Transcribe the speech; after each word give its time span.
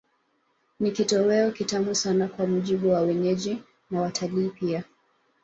Ni 0.79 0.91
kitoweo 0.91 1.51
kitamu 1.51 1.95
sana 1.95 2.27
kwa 2.27 2.47
mujibu 2.47 2.89
wa 2.89 3.01
wenyeji 3.01 3.63
na 3.91 4.01
watalii 4.01 4.49
pia 4.49 4.83